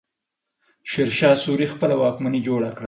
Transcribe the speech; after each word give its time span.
شېرشاه 0.91 1.35
سوري 1.43 1.67
خپله 1.73 1.95
واکمني 2.01 2.39
جوړه 2.47 2.69
کړه. 2.71 2.79